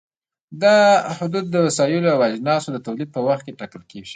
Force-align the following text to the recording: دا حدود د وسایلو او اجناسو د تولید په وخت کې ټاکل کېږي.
دا 0.61 0.75
حدود 1.17 1.45
د 1.51 1.55
وسایلو 1.65 2.13
او 2.15 2.19
اجناسو 2.29 2.67
د 2.71 2.77
تولید 2.85 3.09
په 3.15 3.21
وخت 3.27 3.43
کې 3.45 3.57
ټاکل 3.59 3.81
کېږي. 3.91 4.09